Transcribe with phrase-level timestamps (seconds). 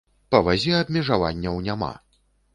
[0.35, 1.93] Па вазе абмежаванняў няма!